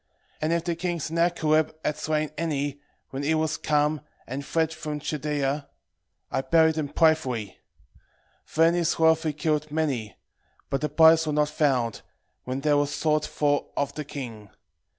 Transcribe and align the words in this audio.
1:18 0.37 0.37
And 0.41 0.53
if 0.53 0.63
the 0.63 0.75
king 0.75 0.99
Sennacherib 0.99 1.69
had 1.85 1.95
slain 1.95 2.31
any, 2.35 2.79
when 3.11 3.21
he 3.21 3.35
was 3.35 3.55
come, 3.57 4.01
and 4.25 4.43
fled 4.43 4.73
from 4.73 4.97
Judea, 4.99 5.69
I 6.31 6.41
buried 6.41 6.73
them 6.73 6.89
privily; 6.89 7.59
for 8.43 8.63
in 8.65 8.73
his 8.73 8.97
wrath 8.97 9.21
he 9.21 9.31
killed 9.31 9.69
many; 9.69 10.17
but 10.71 10.81
the 10.81 10.89
bodies 10.89 11.27
were 11.27 11.33
not 11.33 11.49
found, 11.49 12.01
when 12.45 12.61
they 12.61 12.73
were 12.73 12.87
sought 12.87 13.27
for 13.27 13.67
of 13.77 13.93
the 13.93 14.03
king. 14.03 14.49